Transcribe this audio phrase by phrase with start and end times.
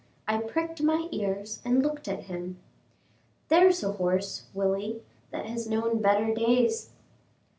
[0.27, 2.57] I pricked my ears and looked at him.
[3.49, 6.89] "There's a horse, Willie, that has known better days."